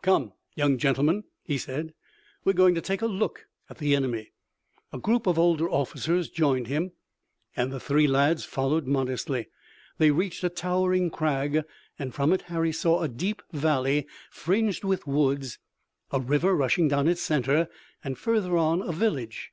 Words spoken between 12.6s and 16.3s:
saw a deep valley fringed with woods, a